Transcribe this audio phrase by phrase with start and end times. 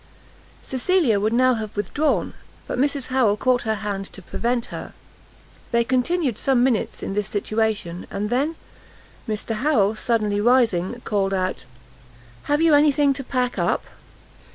[0.63, 2.33] Cecilia would now have withdrawn,
[2.65, 4.93] but Mrs Harrel caught her hand to prevent her.
[5.69, 8.55] They continued some minutes in this situation, and then
[9.29, 11.65] Mr Harrel, suddenly rising, called out
[12.45, 13.83] "Have you any thing to pack up?"